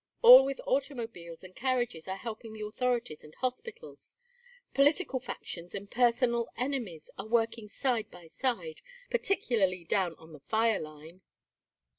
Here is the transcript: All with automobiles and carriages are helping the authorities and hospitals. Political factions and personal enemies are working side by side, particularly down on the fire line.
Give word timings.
All 0.23 0.43
with 0.43 0.59
automobiles 0.65 1.43
and 1.43 1.55
carriages 1.55 2.07
are 2.07 2.17
helping 2.17 2.53
the 2.53 2.65
authorities 2.65 3.23
and 3.23 3.35
hospitals. 3.35 4.15
Political 4.73 5.19
factions 5.19 5.75
and 5.75 5.91
personal 5.91 6.47
enemies 6.57 7.11
are 7.19 7.27
working 7.27 7.69
side 7.69 8.09
by 8.09 8.27
side, 8.27 8.81
particularly 9.11 9.83
down 9.83 10.15
on 10.15 10.33
the 10.33 10.39
fire 10.39 10.79
line. 10.79 11.21